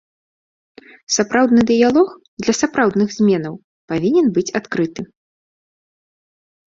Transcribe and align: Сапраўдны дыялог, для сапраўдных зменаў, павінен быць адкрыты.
Сапраўдны 1.17 1.61
дыялог, 1.71 2.07
для 2.45 2.53
сапраўдных 2.61 3.09
зменаў, 3.17 3.53
павінен 3.93 4.25
быць 4.39 4.45
адкрыты. 4.61 5.01